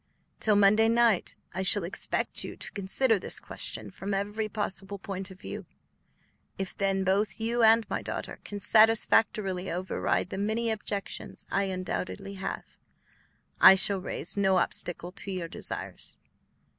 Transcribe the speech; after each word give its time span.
Till 0.39 0.55
Monday 0.55 0.89
night 0.89 1.35
I 1.53 1.61
shall 1.61 1.83
expect 1.83 2.43
you 2.43 2.55
to 2.57 2.71
consider 2.71 3.19
this 3.19 3.39
question 3.39 3.91
from 3.91 4.15
every 4.15 4.49
possible 4.49 4.97
point 4.97 5.29
of 5.29 5.39
view. 5.39 5.67
If 6.57 6.75
then 6.75 7.03
both 7.03 7.39
you 7.39 7.61
and 7.61 7.87
my 7.87 8.01
daughter 8.01 8.39
can 8.43 8.59
satisfactorily 8.59 9.69
override 9.69 10.31
the 10.31 10.39
many 10.39 10.71
objections 10.71 11.45
I 11.51 11.65
undoubtedly 11.65 12.33
have, 12.41 12.65
I 13.59 13.75
shall 13.75 14.01
raise 14.01 14.35
no 14.35 14.55
obstacle 14.57 15.11
to 15.11 15.29
your 15.31 15.47
desires. 15.47 16.17